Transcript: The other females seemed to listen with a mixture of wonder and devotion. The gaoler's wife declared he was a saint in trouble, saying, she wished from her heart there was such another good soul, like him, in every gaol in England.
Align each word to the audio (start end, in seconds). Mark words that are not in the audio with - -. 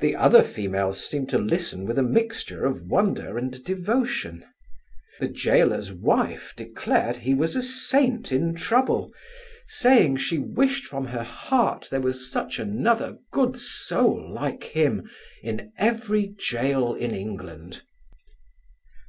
The 0.00 0.16
other 0.16 0.42
females 0.42 1.06
seemed 1.08 1.30
to 1.30 1.38
listen 1.38 1.84
with 1.86 2.00
a 2.00 2.02
mixture 2.02 2.64
of 2.66 2.82
wonder 2.82 3.38
and 3.38 3.62
devotion. 3.62 4.44
The 5.20 5.28
gaoler's 5.28 5.92
wife 5.92 6.52
declared 6.56 7.18
he 7.18 7.32
was 7.32 7.54
a 7.54 7.62
saint 7.62 8.32
in 8.32 8.56
trouble, 8.56 9.12
saying, 9.68 10.16
she 10.16 10.36
wished 10.36 10.84
from 10.86 11.04
her 11.06 11.22
heart 11.22 11.86
there 11.92 12.00
was 12.00 12.28
such 12.28 12.58
another 12.58 13.18
good 13.30 13.56
soul, 13.56 14.28
like 14.32 14.64
him, 14.64 15.08
in 15.44 15.70
every 15.78 16.34
gaol 16.52 16.94
in 16.96 17.14
England. 17.14 17.82